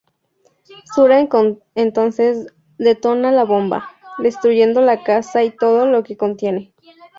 Shura 0.95 1.19
entonces 1.75 2.47
detona 2.79 3.31
la 3.31 3.43
bomba, 3.43 3.91
destruyendo 4.17 4.81
la 4.81 5.03
casa 5.03 5.43
y 5.43 5.51
todo 5.55 5.85
lo 5.85 6.01
que 6.01 6.17
contiene. 6.17 6.73